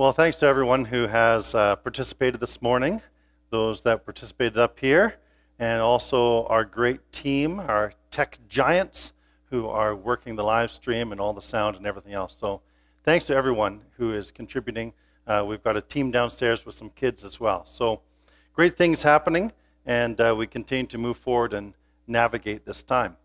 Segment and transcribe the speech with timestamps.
[0.00, 3.02] Well, thanks to everyone who has uh, participated this morning,
[3.50, 5.16] those that participated up here,
[5.58, 9.12] and also our great team, our tech giants
[9.50, 12.34] who are working the live stream and all the sound and everything else.
[12.34, 12.62] So,
[13.04, 14.94] thanks to everyone who is contributing.
[15.26, 17.66] Uh, we've got a team downstairs with some kids as well.
[17.66, 18.00] So,
[18.54, 19.52] great things happening,
[19.84, 21.74] and uh, we continue to move forward and
[22.06, 23.18] navigate this time.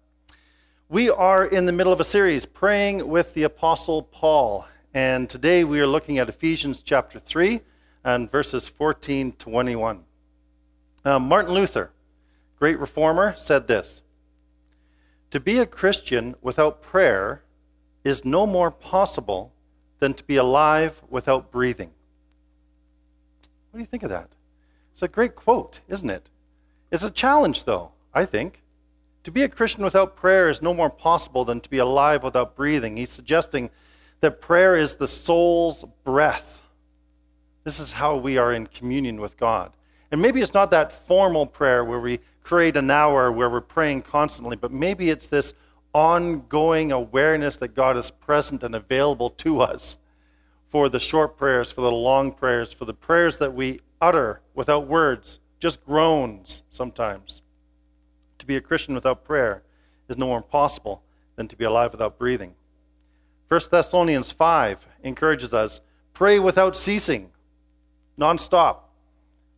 [0.89, 4.67] We are in the middle of a series, Praying with the Apostle Paul.
[4.95, 7.59] And today we are looking at Ephesians chapter 3
[8.05, 10.05] and verses 14 to 21.
[11.03, 11.91] Uh, Martin Luther,
[12.57, 14.01] great reformer, said this
[15.31, 17.43] To be a Christian without prayer
[18.05, 19.51] is no more possible
[19.99, 21.91] than to be alive without breathing.
[23.71, 24.29] What do you think of that?
[24.93, 26.29] It's a great quote, isn't it?
[26.89, 28.63] It's a challenge, though, I think.
[29.25, 32.55] To be a Christian without prayer is no more possible than to be alive without
[32.55, 32.95] breathing.
[32.95, 33.71] He's suggesting
[34.21, 36.61] that prayer is the soul's breath.
[37.63, 39.73] This is how we are in communion with God.
[40.11, 44.03] And maybe it's not that formal prayer where we create an hour where we're praying
[44.03, 45.53] constantly, but maybe it's this
[45.93, 49.97] ongoing awareness that God is present and available to us
[50.67, 54.87] for the short prayers, for the long prayers, for the prayers that we utter without
[54.87, 57.41] words, just groans sometimes.
[58.39, 59.63] To be a Christian without prayer
[60.09, 61.01] is no more possible
[61.35, 62.55] than to be alive without breathing.
[63.47, 65.81] 1 Thessalonians 5 encourages us
[66.13, 67.31] pray without ceasing,
[68.17, 68.79] nonstop.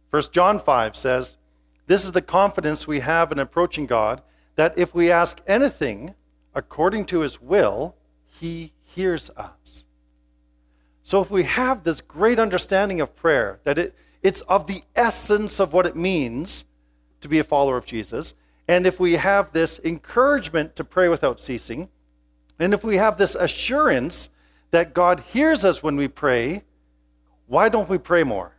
[0.10, 1.38] 1 John 5 says,
[1.86, 4.22] This is the confidence we have in approaching God,
[4.56, 6.16] that if we ask anything
[6.54, 7.96] according to his will,
[8.26, 9.86] he hears us.
[11.04, 15.60] So if we have this great understanding of prayer, that it, it's of the essence
[15.60, 16.66] of what it means
[17.22, 18.34] to be a follower of Jesus,
[18.68, 21.88] and if we have this encouragement to pray without ceasing,
[22.60, 24.30] and if we have this assurance
[24.72, 26.64] that God hears us when we pray,
[27.46, 28.54] why don't we pray more?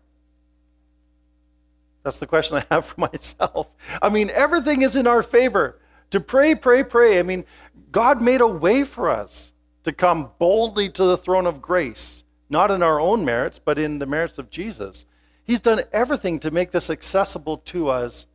[2.03, 3.75] That's the question I have for myself.
[4.01, 5.79] I mean, everything is in our favor.
[6.11, 7.19] To pray, pray, pray.
[7.19, 7.45] I mean,
[7.93, 9.53] God made a way for us
[9.85, 13.99] to come boldly to the throne of grace, not in our own merits, but in
[13.99, 15.05] the merits of Jesus.
[15.45, 18.27] He's done everything to make this accessible to us.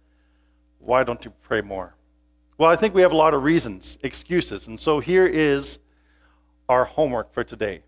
[0.80, 1.95] Why don't you pray more?
[2.58, 4.68] Well, I think we have a lot of reasons, excuses.
[4.68, 5.80] And so here is
[6.69, 7.81] our homework for today.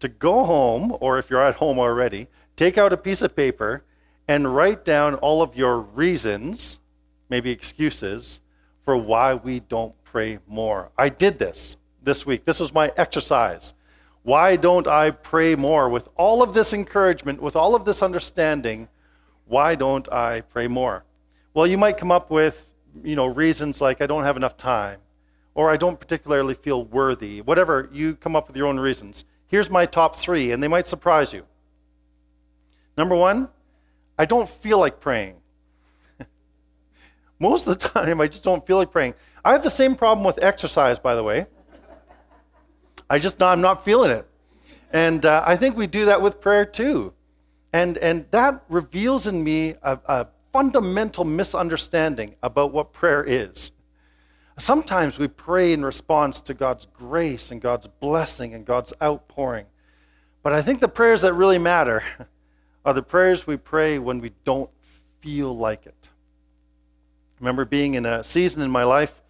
[0.00, 3.84] To go home, or if you're at home already, take out a piece of paper
[4.26, 6.78] and write down all of your reasons,
[7.28, 8.40] maybe excuses,
[8.82, 10.90] for why we don't pray more.
[10.96, 12.46] I did this this week.
[12.46, 13.74] This was my exercise.
[14.22, 15.88] Why don't I pray more?
[15.88, 18.88] With all of this encouragement, with all of this understanding,
[19.46, 21.04] why don't I pray more?
[21.52, 22.69] Well, you might come up with
[23.02, 25.00] you know, reasons like I don't have enough time
[25.54, 29.24] or I don't particularly feel worthy, whatever, you come up with your own reasons.
[29.46, 31.44] Here's my top three, and they might surprise you.
[32.96, 33.48] Number one,
[34.18, 35.36] I don't feel like praying.
[37.38, 39.14] Most of the time, I just don't feel like praying.
[39.44, 41.46] I have the same problem with exercise, by the way.
[43.08, 44.26] I just, I'm not feeling it.
[44.92, 47.12] And uh, I think we do that with prayer too.
[47.72, 53.72] And, and that reveals in me a, a fundamental misunderstanding about what prayer is.
[54.58, 59.66] Sometimes we pray in response to God's grace and God's blessing and God's outpouring.
[60.42, 62.02] But I think the prayers that really matter
[62.84, 64.70] are the prayers we pray when we don't
[65.20, 66.08] feel like it.
[66.12, 69.22] I remember being in a season in my life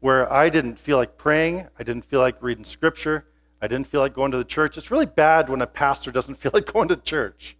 [0.00, 3.26] where I didn't feel like praying, I didn't feel like reading scripture,
[3.60, 4.78] I didn't feel like going to the church.
[4.78, 7.56] It's really bad when a pastor doesn't feel like going to church.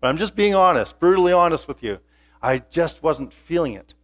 [0.00, 2.00] But I'm just being honest, brutally honest with you.
[2.42, 3.94] I just wasn't feeling it.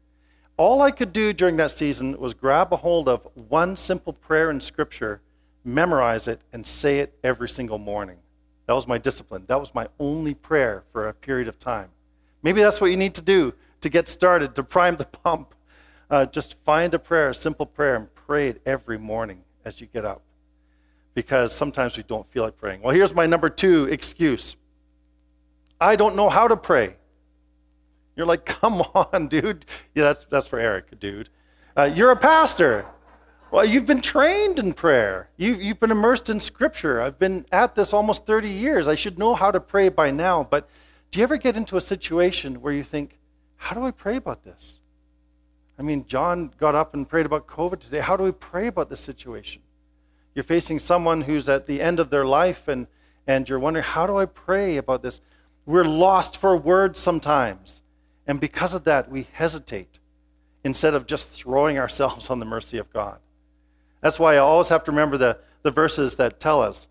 [0.57, 4.51] All I could do during that season was grab a hold of one simple prayer
[4.51, 5.21] in Scripture,
[5.65, 8.19] memorize it, and say it every single morning.
[8.67, 9.45] That was my discipline.
[9.49, 11.91] That was my only prayer for a period of time.
[12.43, 15.55] Maybe that's what you need to do to get started, to prime the pump.
[16.11, 19.87] Uh, just find a prayer, a simple prayer, and pray it every morning as you
[19.87, 20.23] get up.
[21.15, 22.83] Because sometimes we don't feel like praying.
[22.83, 24.55] Well, here's my number two excuse
[25.81, 26.98] I don't know how to pray.
[28.19, 29.65] You're like, come on, dude.
[29.95, 31.31] Yeah, that's, that's for Eric, dude.
[31.75, 32.85] Uh, you're a pastor.
[33.51, 35.31] Well, you've been trained in prayer.
[35.39, 37.01] You've, you've been immersed in Scripture.
[37.01, 38.89] I've been at this almost 30 years.
[38.89, 40.43] I should know how to pray by now.
[40.43, 40.69] But
[41.11, 43.19] do you ever get into a situation where you think,
[43.57, 44.81] how do I pray about this?
[45.79, 48.01] I mean, John got up and prayed about COVID today.
[48.01, 49.63] How do we pray about this situation?
[50.35, 52.89] You're facing someone who's at the end of their life and,
[53.29, 55.21] and you're wondering, how do I pray about this?
[55.65, 57.83] We're lost for words sometimes.
[58.29, 59.99] And because of that, we hesitate
[60.63, 63.19] instead of just throwing ourselves on the mercy of God.
[64.01, 66.87] That's why I always have to remember the, the verses that tell us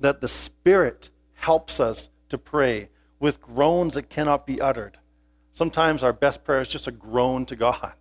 [0.00, 4.98] that the Spirit helps us to pray with groans that cannot be uttered.
[5.52, 7.94] Sometimes our best prayer is just a groan to God.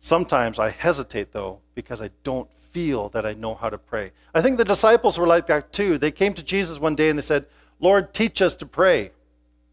[0.00, 4.12] Sometimes I hesitate, though, because I don't feel that I know how to pray.
[4.32, 5.98] I think the disciples were like that too.
[5.98, 7.46] They came to Jesus one day and they said,
[7.80, 9.10] Lord, teach us to pray.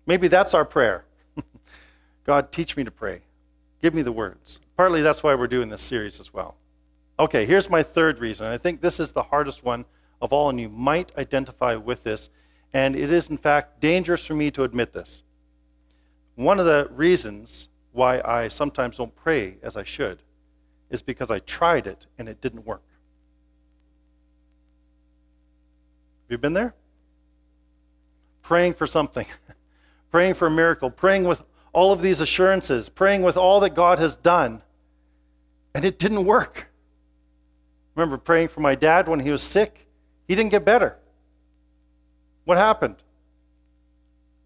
[0.05, 1.05] Maybe that's our prayer.
[2.23, 3.21] God, teach me to pray.
[3.81, 4.59] Give me the words.
[4.77, 6.55] Partly that's why we're doing this series as well.
[7.19, 8.45] Okay, here's my third reason.
[8.47, 9.85] I think this is the hardest one
[10.21, 12.29] of all, and you might identify with this.
[12.73, 15.21] And it is, in fact, dangerous for me to admit this.
[16.35, 20.23] One of the reasons why I sometimes don't pray as I should
[20.89, 22.81] is because I tried it and it didn't work.
[26.25, 26.73] Have you been there?
[28.41, 29.27] Praying for something,
[30.11, 31.43] praying for a miracle, praying with
[31.73, 34.61] all of these assurances, praying with all that God has done,
[35.73, 36.69] and it didn't work.
[37.95, 39.87] remember praying for my dad when he was sick.
[40.27, 40.97] He didn't get better.
[42.45, 42.95] What happened?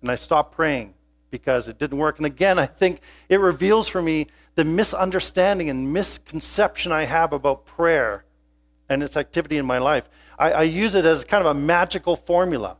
[0.01, 0.93] And I stopped praying
[1.31, 2.17] because it didn't work.
[2.17, 7.65] And again, I think it reveals for me the misunderstanding and misconception I have about
[7.65, 8.25] prayer
[8.89, 10.09] and its activity in my life.
[10.39, 12.77] I, I use it as kind of a magical formula.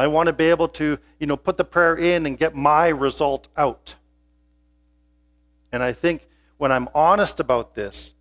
[0.00, 2.88] I want to be able to, you know, put the prayer in and get my
[2.88, 3.96] result out.
[5.72, 6.26] And I think
[6.56, 8.14] when I'm honest about this,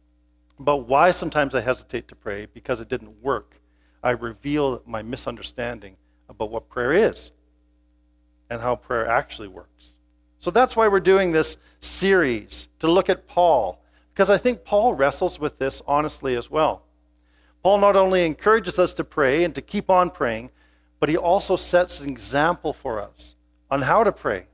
[0.59, 3.61] about why sometimes I hesitate to pray because it didn't work,
[4.03, 5.95] I reveal my misunderstanding
[6.27, 7.31] about what prayer is
[8.49, 9.93] and how prayer actually works.
[10.37, 13.81] So that's why we're doing this series to look at Paul,
[14.13, 16.83] because I think Paul wrestles with this honestly as well.
[17.63, 20.51] Paul not only encourages us to pray and to keep on praying,
[20.99, 23.35] but he also sets an example for us
[23.71, 24.47] on how to pray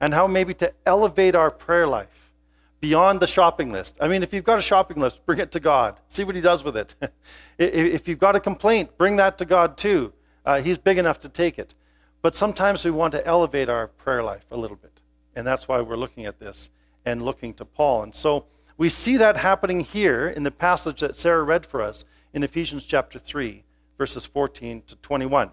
[0.00, 2.32] and how maybe to elevate our prayer life
[2.80, 3.96] beyond the shopping list.
[4.00, 5.98] I mean, if you've got a shopping list, bring it to God.
[6.08, 6.94] See what he does with it.
[7.58, 10.12] if you've got a complaint, bring that to God too.
[10.44, 11.74] Uh, he's big enough to take it.
[12.22, 15.00] But sometimes we want to elevate our prayer life a little bit.
[15.34, 16.70] And that's why we're looking at this
[17.04, 18.02] and looking to Paul.
[18.02, 18.46] And so
[18.76, 22.86] we see that happening here in the passage that Sarah read for us in Ephesians
[22.86, 23.64] chapter 3,
[23.96, 25.50] verses 14 to 21.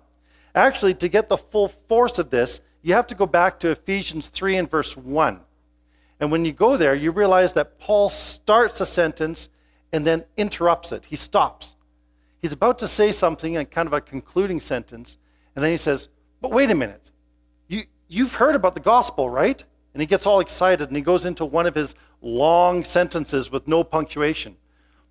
[0.55, 4.29] Actually, to get the full force of this, you have to go back to Ephesians
[4.29, 5.41] 3 and verse 1.
[6.19, 9.49] And when you go there, you realize that Paul starts a sentence
[9.91, 11.05] and then interrupts it.
[11.05, 11.75] He stops.
[12.41, 15.17] He's about to say something, a kind of a concluding sentence,
[15.55, 16.09] and then he says,
[16.41, 17.11] but wait a minute.
[17.67, 19.63] You, you've heard about the gospel, right?
[19.93, 23.67] And he gets all excited and he goes into one of his long sentences with
[23.67, 24.57] no punctuation.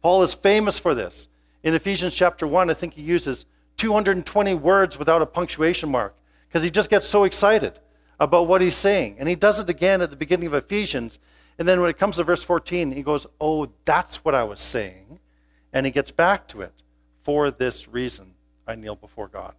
[0.02, 1.28] Paul is famous for this.
[1.62, 3.46] In Ephesians chapter 1, I think he uses
[3.84, 6.14] 220 words without a punctuation mark
[6.48, 7.78] because he just gets so excited
[8.18, 9.16] about what he's saying.
[9.18, 11.18] And he does it again at the beginning of Ephesians.
[11.58, 14.62] And then when it comes to verse 14, he goes, Oh, that's what I was
[14.62, 15.20] saying.
[15.70, 16.72] And he gets back to it.
[17.20, 18.32] For this reason,
[18.66, 19.54] I kneel before God.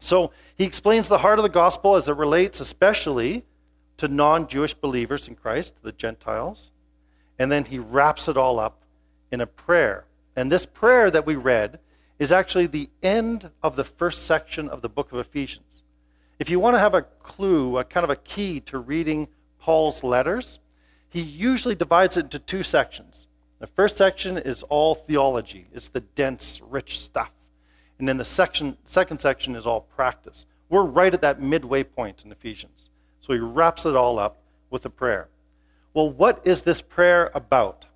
[0.00, 3.46] So he explains the heart of the gospel as it relates especially
[3.96, 6.72] to non Jewish believers in Christ, the Gentiles.
[7.38, 8.82] And then he wraps it all up
[9.32, 10.04] in a prayer.
[10.36, 11.78] And this prayer that we read
[12.20, 15.82] is actually the end of the first section of the book of Ephesians.
[16.38, 20.04] If you want to have a clue, a kind of a key to reading Paul's
[20.04, 20.58] letters,
[21.08, 23.26] he usually divides it into two sections.
[23.58, 27.32] The first section is all theology, it's the dense, rich stuff.
[27.98, 30.44] And then the section, second section is all practice.
[30.68, 32.90] We're right at that midway point in Ephesians.
[33.20, 35.28] So he wraps it all up with a prayer.
[35.94, 37.86] Well, what is this prayer about?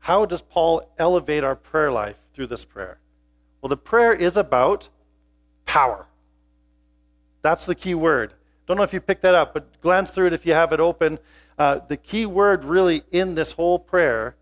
[0.00, 2.98] How does Paul elevate our prayer life through this prayer?
[3.62, 4.88] Well, the prayer is about
[5.64, 6.06] power.
[7.42, 8.34] That's the key word.
[8.66, 10.80] Don't know if you picked that up, but glance through it if you have it
[10.80, 11.18] open.
[11.58, 14.36] Uh, the key word really in this whole prayer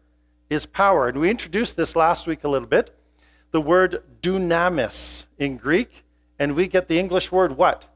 [0.48, 1.06] is power.
[1.08, 2.96] And we introduced this last week a little bit
[3.52, 6.04] the word dunamis in Greek,
[6.38, 7.88] and we get the English word what?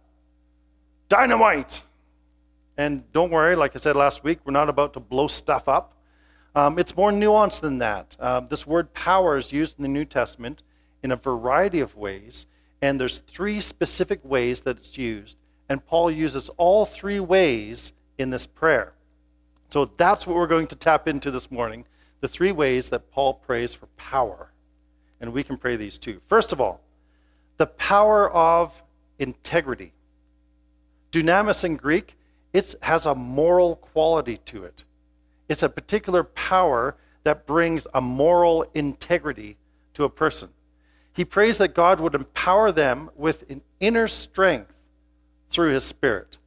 [1.09, 1.85] Dynamite.
[2.77, 5.97] And don't worry, like I said last week, we're not about to blow stuff up.
[6.57, 8.17] Um, it's more nuanced than that.
[8.19, 10.63] Uh, this word power is used in the New Testament
[11.05, 12.47] in a variety of ways,
[12.83, 15.37] and there's three specific ways that it's used.
[15.69, 18.95] And Paul uses all three ways in this prayer.
[19.71, 21.85] So that's what we're going to tap into this morning
[22.21, 24.51] the three ways that Paul prays for power
[25.21, 26.21] and we can pray these too.
[26.27, 26.81] First of all,
[27.59, 28.83] the power of
[29.19, 29.93] integrity.
[31.13, 32.17] Dunamis in Greek,
[32.53, 34.85] it has a moral quality to it.
[35.51, 39.59] It's a particular power that brings a moral integrity
[39.95, 40.49] to a person.
[41.15, 44.85] He prays that God would empower them with an inner strength
[45.49, 46.39] through his spirit.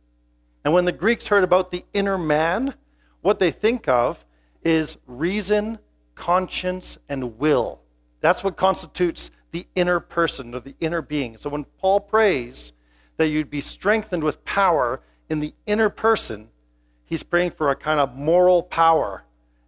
[0.63, 2.75] And when the Greeks heard about the inner man,
[3.21, 4.25] what they think of
[4.63, 5.79] is reason,
[6.15, 7.81] conscience, and will.
[8.19, 11.38] That's what constitutes the inner person or the inner being.
[11.38, 12.74] So when Paul prays
[13.17, 16.50] that you'd be strengthened with power in the inner person.
[17.03, 19.24] He's praying for a kind of moral power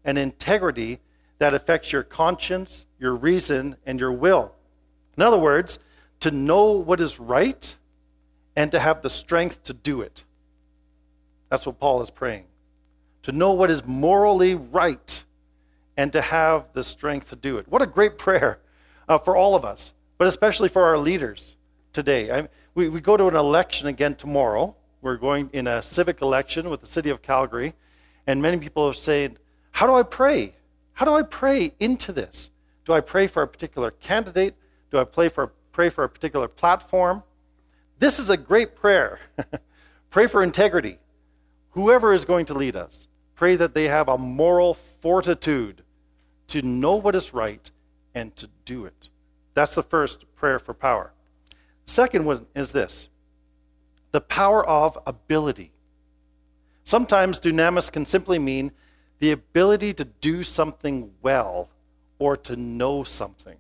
[0.06, 1.00] and integrity
[1.40, 4.56] that affects your conscience, your reason, and your will.
[5.20, 5.80] In other words,
[6.22, 7.76] to know what is right
[8.56, 10.24] and to have the strength to do it.
[11.50, 12.46] That's what Paul is praying.
[13.24, 15.26] To know what is morally right
[15.98, 17.68] and to have the strength to do it.
[17.68, 18.62] What a great prayer
[19.10, 21.58] uh, for all of us, but especially for our leaders
[21.92, 22.32] today.
[22.32, 24.74] I, we, we go to an election again tomorrow.
[25.02, 27.74] We're going in a civic election with the city of Calgary,
[28.26, 29.38] and many people have said,
[29.72, 30.56] How do I pray?
[30.94, 32.52] How do I pray into this?
[32.86, 34.56] Do I pray for a particular candidate?
[34.92, 37.24] Do I pray for, pray for a particular platform?
[38.00, 39.20] This is a great prayer.
[40.10, 40.98] pray for integrity.
[41.72, 45.84] Whoever is going to lead us, pray that they have a moral fortitude
[46.48, 47.70] to know what is right
[48.16, 49.10] and to do it.
[49.54, 51.14] That's the first prayer for power.
[51.86, 53.10] Second one is this
[54.12, 55.72] the power of ability.
[56.84, 58.72] Sometimes dunamis can simply mean
[59.20, 61.70] the ability to do something well
[62.18, 63.58] or to know something.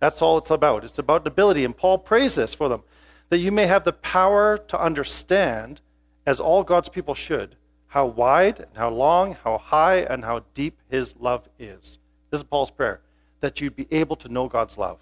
[0.00, 0.84] That's all it's about.
[0.84, 1.64] It's about ability.
[1.64, 2.82] And Paul prays this for them
[3.30, 5.80] that you may have the power to understand,
[6.26, 7.56] as all God's people should,
[7.88, 11.98] how wide and how long, how high and how deep his love is.
[12.30, 13.00] This is Paul's prayer
[13.40, 14.98] that you'd be able to know God's love.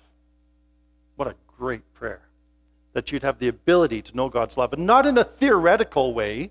[1.16, 2.22] What a great prayer.
[2.92, 6.50] That you'd have the ability to know God's love, and not in a theoretical way,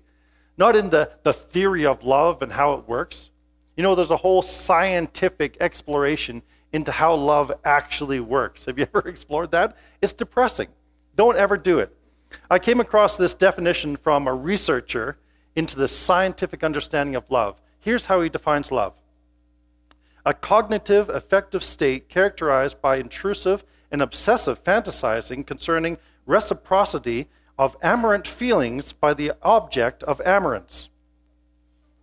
[0.56, 3.30] not in the, the theory of love and how it works.
[3.76, 8.64] You know, there's a whole scientific exploration into how love actually works.
[8.64, 9.76] Have you ever explored that?
[10.02, 10.68] It's depressing.
[11.14, 11.96] Don't ever do it.
[12.50, 15.16] I came across this definition from a researcher
[15.54, 17.60] into the scientific understanding of love.
[17.80, 19.00] Here's how he defines love
[20.24, 28.92] a cognitive, affective state characterized by intrusive and obsessive fantasizing concerning reciprocity of amorant feelings
[28.92, 30.88] by the object of amorance.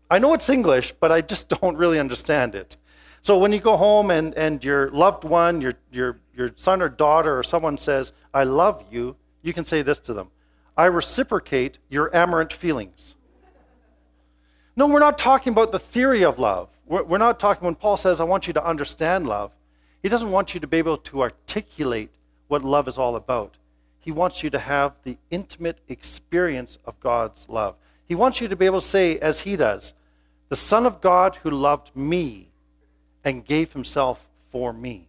[0.10, 2.78] I know it's English, but I just don't really understand it.
[3.24, 6.90] So when you go home and, and your loved one, your, your, your son or
[6.90, 10.30] daughter or someone says, I love you, you can say this to them
[10.78, 13.16] I reciprocate your amorant feelings.
[14.76, 16.70] No, we're not talking about the theory of love.
[16.86, 19.52] We're, we're not talking, when Paul says, I want you to understand love,
[20.02, 22.10] he doesn't want you to be able to articulate
[22.50, 23.56] what love is all about.
[24.00, 27.76] He wants you to have the intimate experience of God's love.
[28.06, 29.94] He wants you to be able to say, as he does,
[30.50, 32.50] the Son of God who loved me
[33.24, 35.08] and gave himself for me.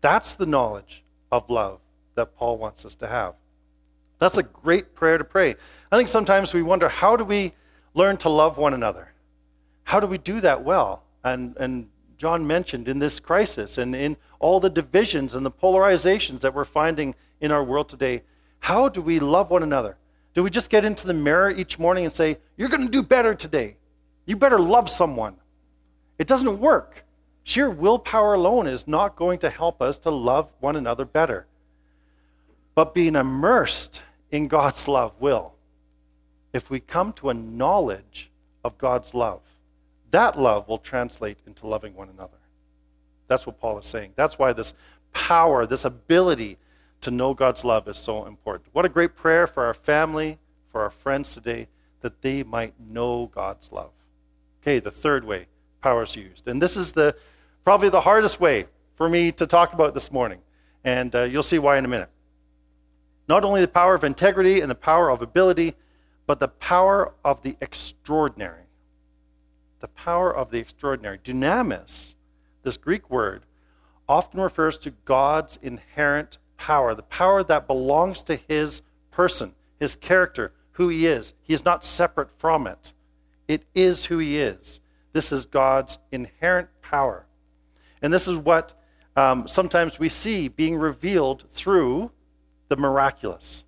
[0.00, 1.80] That's the knowledge of love
[2.14, 3.34] that Paul wants us to have.
[4.18, 5.54] That's a great prayer to pray.
[5.92, 7.52] I think sometimes we wonder how do we
[7.94, 9.12] learn to love one another?
[9.84, 11.04] How do we do that well?
[11.24, 16.40] And, and John mentioned in this crisis and in all the divisions and the polarizations
[16.40, 18.22] that we're finding in our world today,
[18.60, 19.96] how do we love one another?
[20.34, 23.02] Do we just get into the mirror each morning and say, You're going to do
[23.02, 23.76] better today?
[24.26, 25.36] You better love someone?
[26.18, 27.04] It doesn't work.
[27.44, 31.46] Sheer willpower alone is not going to help us to love one another better.
[32.74, 35.54] But being immersed in God's love will.
[36.52, 38.30] If we come to a knowledge
[38.64, 39.40] of God's love,
[40.10, 42.38] that love will translate into loving one another.
[43.28, 44.12] That's what Paul is saying.
[44.16, 44.74] That's why this
[45.12, 46.58] power, this ability
[47.02, 48.68] to know God's love is so important.
[48.72, 50.38] What a great prayer for our family,
[50.70, 51.68] for our friends today,
[52.00, 53.90] that they might know God's love.
[54.62, 55.46] Okay, the third way
[55.80, 56.48] power is used.
[56.48, 57.16] And this is the
[57.64, 60.40] probably the hardest way for me to talk about this morning.
[60.84, 62.10] And uh, you'll see why in a minute.
[63.28, 65.74] Not only the power of integrity and the power of ability,
[66.26, 68.68] but the power of the extraordinary
[69.80, 71.18] the power of the extraordinary.
[71.18, 72.14] Dunamis,
[72.62, 73.44] this Greek word,
[74.08, 80.52] often refers to God's inherent power, the power that belongs to his person, his character,
[80.72, 81.34] who he is.
[81.42, 82.92] He is not separate from it.
[83.46, 84.80] It is who he is.
[85.12, 87.26] This is God's inherent power.
[88.02, 88.74] And this is what
[89.16, 92.12] um, sometimes we see being revealed through
[92.68, 93.64] the miraculous.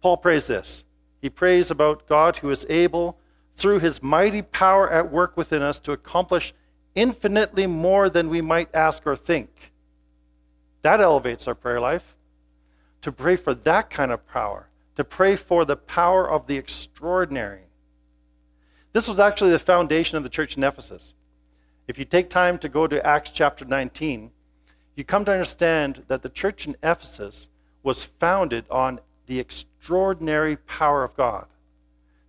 [0.00, 0.84] Paul prays this.
[1.20, 3.18] He prays about God who is able
[3.54, 6.54] through his mighty power at work within us to accomplish
[6.94, 9.72] infinitely more than we might ask or think.
[10.82, 12.16] That elevates our prayer life.
[13.02, 17.69] To pray for that kind of power, to pray for the power of the extraordinary.
[18.92, 21.14] This was actually the foundation of the church in Ephesus.
[21.86, 24.30] If you take time to go to Acts chapter 19,
[24.96, 27.48] you come to understand that the church in Ephesus
[27.82, 31.46] was founded on the extraordinary power of God.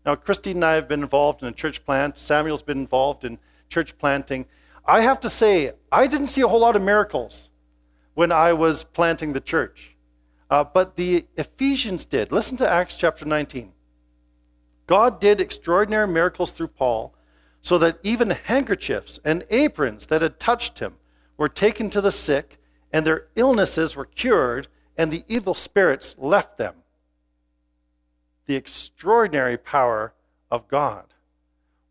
[0.05, 2.17] Now, Christine and I have been involved in a church plant.
[2.17, 3.39] Samuel's been involved in
[3.69, 4.45] church planting.
[4.85, 7.49] I have to say, I didn't see a whole lot of miracles
[8.13, 9.95] when I was planting the church.
[10.51, 12.31] uh, but the Ephesians did.
[12.31, 13.71] Listen to Acts chapter 19.
[14.91, 17.15] God did extraordinary miracles through Paul,
[17.61, 20.95] so that even handkerchiefs and aprons that had touched him
[21.37, 22.57] were taken to the sick,
[22.91, 24.67] and their illnesses were cured,
[24.97, 26.75] and the evil spirits left them.
[28.47, 30.13] The extraordinary power
[30.51, 31.05] of God.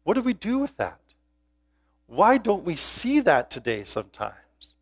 [0.02, 1.00] What do we do with that?
[2.07, 4.76] Why don't we see that today sometimes?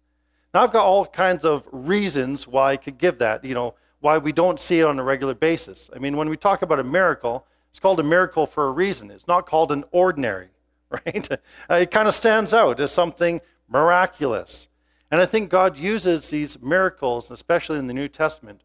[0.52, 4.18] Now, I've got all kinds of reasons why I could give that, you know, why
[4.18, 5.88] we don't see it on a regular basis.
[5.94, 7.44] I mean, when we talk about a miracle,
[7.78, 9.08] it's called a miracle for a reason.
[9.08, 10.48] It's not called an ordinary,
[10.90, 11.28] right?
[11.30, 14.66] Uh, it kind of stands out as something miraculous.
[15.12, 18.62] And I think God uses these miracles, especially in the New Testament,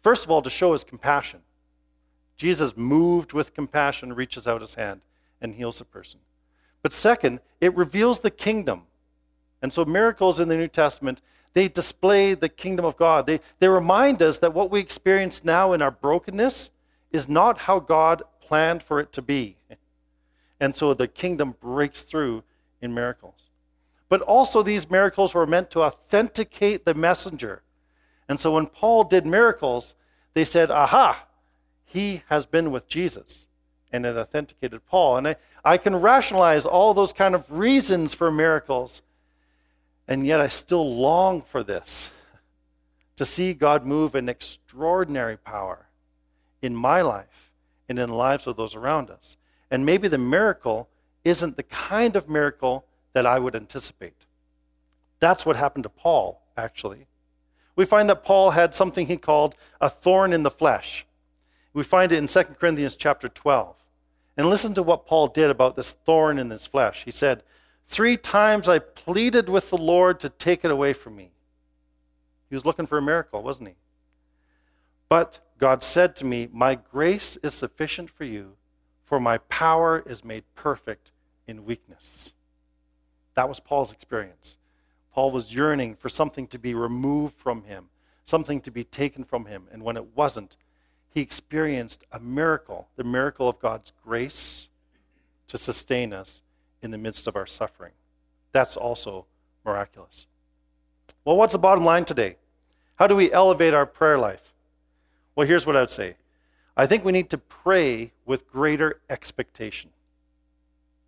[0.00, 1.40] first of all, to show his compassion.
[2.38, 5.02] Jesus, moved with compassion, reaches out his hand
[5.42, 6.20] and heals a person.
[6.80, 8.84] But second, it reveals the kingdom.
[9.60, 11.20] And so miracles in the New Testament,
[11.52, 13.26] they display the kingdom of God.
[13.26, 16.70] They, they remind us that what we experience now in our brokenness
[17.14, 19.56] is not how God planned for it to be.
[20.60, 22.44] And so the kingdom breaks through
[22.80, 23.50] in miracles.
[24.08, 27.62] But also, these miracles were meant to authenticate the messenger.
[28.28, 29.94] And so when Paul did miracles,
[30.34, 31.26] they said, aha,
[31.84, 33.46] he has been with Jesus
[33.94, 35.18] and it authenticated Paul.
[35.18, 39.02] And I, I can rationalize all those kind of reasons for miracles,
[40.08, 42.10] and yet I still long for this
[43.14, 45.86] to see God move in extraordinary power
[46.60, 47.43] in my life
[47.98, 49.36] and in the lives of those around us.
[49.70, 50.88] And maybe the miracle
[51.24, 54.26] isn't the kind of miracle that I would anticipate.
[55.20, 57.06] That's what happened to Paul, actually.
[57.76, 61.06] We find that Paul had something he called a thorn in the flesh.
[61.72, 63.74] We find it in 2 Corinthians chapter 12.
[64.36, 67.04] And listen to what Paul did about this thorn in his flesh.
[67.04, 67.42] He said,
[67.86, 71.30] Three times I pleaded with the Lord to take it away from me.
[72.48, 73.74] He was looking for a miracle, wasn't he?
[75.14, 78.56] But God said to me, My grace is sufficient for you,
[79.04, 81.12] for my power is made perfect
[81.46, 82.32] in weakness.
[83.34, 84.58] That was Paul's experience.
[85.12, 87.90] Paul was yearning for something to be removed from him,
[88.24, 89.68] something to be taken from him.
[89.70, 90.56] And when it wasn't,
[91.10, 94.68] he experienced a miracle, the miracle of God's grace
[95.46, 96.42] to sustain us
[96.82, 97.92] in the midst of our suffering.
[98.50, 99.26] That's also
[99.64, 100.26] miraculous.
[101.24, 102.34] Well, what's the bottom line today?
[102.96, 104.53] How do we elevate our prayer life?
[105.36, 106.16] Well, here's what I would say
[106.76, 109.90] I think we need to pray with greater expectation.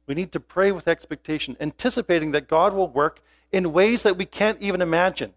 [0.07, 4.25] We need to pray with expectation, anticipating that God will work in ways that we
[4.25, 5.33] can't even imagine.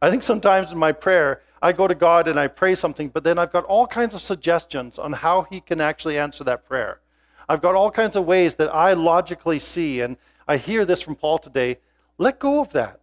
[0.00, 3.24] I think sometimes in my prayer, I go to God and I pray something, but
[3.24, 7.00] then I've got all kinds of suggestions on how He can actually answer that prayer.
[7.48, 10.16] I've got all kinds of ways that I logically see, and
[10.48, 11.78] I hear this from Paul today.
[12.16, 13.00] Let go of that.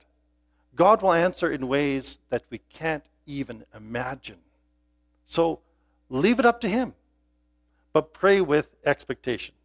[0.76, 4.38] God will answer in ways that we can't even imagine.
[5.32, 5.62] So
[6.10, 6.94] leave it up to Him,
[7.94, 9.56] but pray with expectation.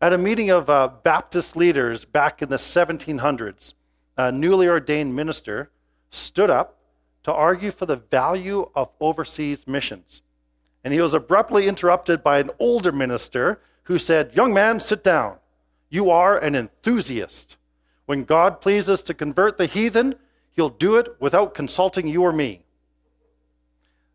[0.00, 3.72] At a meeting of uh, Baptist leaders back in the 1700s,
[4.16, 5.72] a newly ordained minister
[6.12, 6.78] stood up
[7.24, 10.22] to argue for the value of overseas missions.
[10.84, 15.38] And he was abruptly interrupted by an older minister who said, Young man, sit down.
[15.90, 17.56] You are an enthusiast.
[18.06, 20.14] When God pleases to convert the heathen,
[20.52, 22.62] he'll do it without consulting you or me.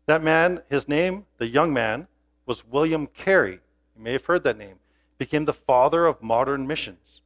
[0.06, 2.08] That man, his name, the young man,
[2.46, 3.60] was William Carey.
[3.96, 4.78] You may have heard that name.
[5.18, 7.22] Became the father of modern missions.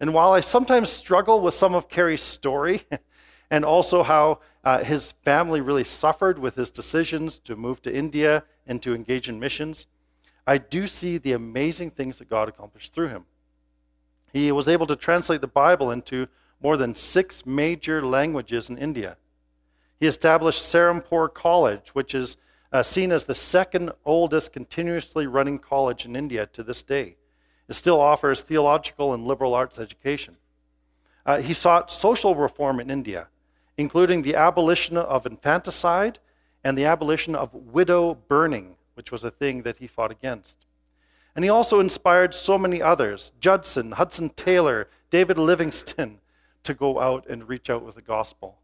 [0.00, 2.82] And while I sometimes struggle with some of Carey's story,
[3.50, 8.44] and also how uh, his family really suffered with his decisions to move to India
[8.66, 9.86] and to engage in missions.
[10.46, 13.26] I do see the amazing things that God accomplished through him.
[14.32, 16.28] He was able to translate the Bible into
[16.60, 19.16] more than six major languages in India.
[19.98, 22.36] He established Serampore College, which is
[22.72, 27.16] uh, seen as the second oldest continuously running college in India to this day.
[27.68, 30.36] It still offers theological and liberal arts education.
[31.24, 33.28] Uh, he sought social reform in India
[33.76, 36.18] including the abolition of infanticide
[36.64, 40.64] and the abolition of widow burning, which was a thing that he fought against.
[41.34, 46.20] And he also inspired so many others Judson, Hudson Taylor, David Livingstone
[46.62, 48.58] to go out and reach out with the gospel.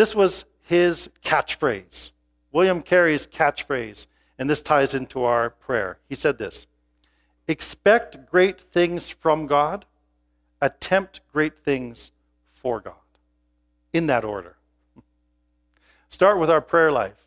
[0.00, 2.12] This was his catchphrase,
[2.52, 4.06] William Carey's catchphrase,
[4.38, 5.98] and this ties into our prayer.
[6.08, 6.66] He said this
[7.46, 9.84] Expect great things from God,
[10.58, 12.12] attempt great things
[12.48, 12.94] for God
[13.92, 14.56] in that order.
[16.08, 17.26] Start with our prayer life.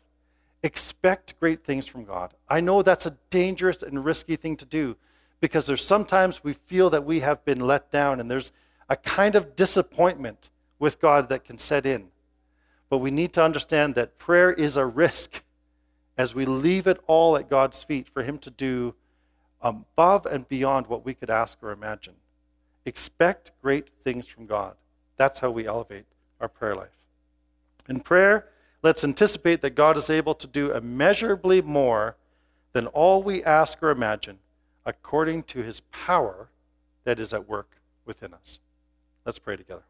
[0.64, 2.34] Expect great things from God.
[2.48, 4.96] I know that's a dangerous and risky thing to do
[5.38, 8.50] because there's sometimes we feel that we have been let down and there's
[8.88, 12.08] a kind of disappointment with God that can set in.
[12.88, 15.42] But we need to understand that prayer is a risk
[16.16, 18.94] as we leave it all at God's feet for Him to do
[19.62, 22.14] um, above and beyond what we could ask or imagine.
[22.84, 24.76] Expect great things from God.
[25.16, 26.04] That's how we elevate
[26.40, 26.98] our prayer life.
[27.88, 28.46] In prayer,
[28.82, 32.16] let's anticipate that God is able to do immeasurably more
[32.72, 34.38] than all we ask or imagine
[34.84, 36.48] according to his power
[37.04, 38.58] that is at work within us.
[39.24, 39.84] Let's pray together.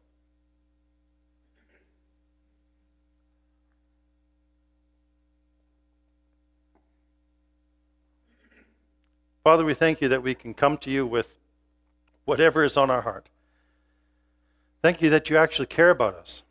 [9.45, 11.37] Father, we thank you that we can come to you with
[12.23, 13.29] whatever is on our heart.
[14.81, 16.41] Thank you that you actually care about us,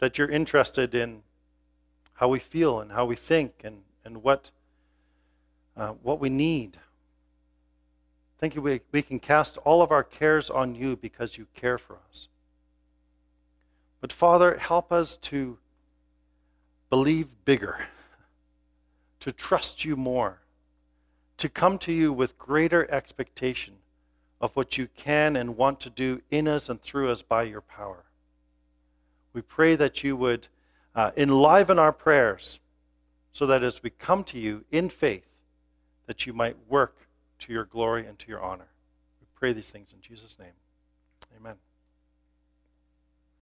[0.00, 1.22] that you're interested in
[2.14, 4.50] how we feel and how we think and, and what,
[5.76, 6.76] uh, what we need.
[8.38, 11.78] Thank you, we, we can cast all of our cares on you because you care
[11.78, 12.26] for us.
[14.00, 15.56] But Father, help us to
[16.88, 17.86] believe bigger,
[19.20, 20.40] to trust you more
[21.40, 23.74] to come to you with greater expectation
[24.40, 27.60] of what you can and want to do in us and through us by your
[27.60, 28.04] power.
[29.32, 30.48] We pray that you would
[30.94, 32.58] uh, enliven our prayers
[33.32, 35.40] so that as we come to you in faith,
[36.06, 37.06] that you might work
[37.40, 38.68] to your glory and to your honor.
[39.20, 40.59] We pray these things in Jesus' name.